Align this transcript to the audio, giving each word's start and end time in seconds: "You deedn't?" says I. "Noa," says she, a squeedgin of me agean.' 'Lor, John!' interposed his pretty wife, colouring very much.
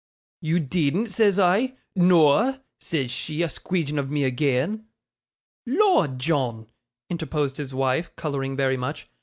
"You 0.39 0.59
deedn't?" 0.59 1.09
says 1.09 1.37
I. 1.37 1.77
"Noa," 1.95 2.63
says 2.79 3.11
she, 3.11 3.43
a 3.43 3.45
squeedgin 3.45 3.99
of 3.99 4.09
me 4.09 4.23
agean.' 4.23 4.87
'Lor, 5.67 6.07
John!' 6.07 6.65
interposed 7.11 7.57
his 7.57 7.69
pretty 7.69 7.79
wife, 7.81 8.15
colouring 8.15 8.55
very 8.55 8.77
much. 8.77 9.11